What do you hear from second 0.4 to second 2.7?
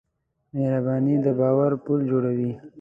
مهرباني د باور پُل جوړوي.